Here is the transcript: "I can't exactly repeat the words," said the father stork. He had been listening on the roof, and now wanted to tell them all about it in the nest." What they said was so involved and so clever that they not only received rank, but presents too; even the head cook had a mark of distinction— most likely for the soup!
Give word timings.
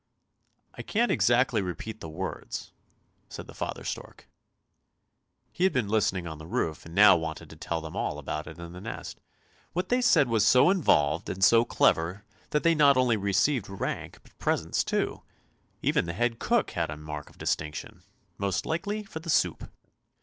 "I 0.73 0.81
can't 0.81 1.11
exactly 1.11 1.61
repeat 1.61 1.99
the 2.01 2.09
words," 2.09 2.71
said 3.29 3.45
the 3.45 3.53
father 3.53 3.83
stork. 3.83 4.27
He 5.51 5.63
had 5.63 5.73
been 5.73 5.89
listening 5.89 6.25
on 6.25 6.39
the 6.39 6.47
roof, 6.47 6.87
and 6.87 6.95
now 6.95 7.15
wanted 7.15 7.51
to 7.51 7.55
tell 7.55 7.81
them 7.81 7.95
all 7.95 8.17
about 8.17 8.47
it 8.47 8.57
in 8.57 8.71
the 8.73 8.81
nest." 8.81 9.21
What 9.73 9.89
they 9.89 10.01
said 10.01 10.27
was 10.27 10.43
so 10.43 10.71
involved 10.71 11.29
and 11.29 11.43
so 11.43 11.65
clever 11.65 12.25
that 12.49 12.63
they 12.63 12.73
not 12.73 12.97
only 12.97 13.15
received 13.15 13.69
rank, 13.69 14.17
but 14.23 14.35
presents 14.39 14.83
too; 14.83 15.21
even 15.83 16.05
the 16.07 16.13
head 16.13 16.39
cook 16.39 16.71
had 16.71 16.89
a 16.89 16.97
mark 16.97 17.29
of 17.29 17.37
distinction— 17.37 18.01
most 18.39 18.65
likely 18.65 19.03
for 19.03 19.19
the 19.19 19.29
soup! 19.29 19.69